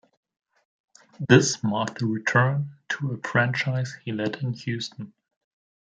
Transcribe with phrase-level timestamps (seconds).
[1.29, 5.13] This marked a return to a franchise he led in Houston.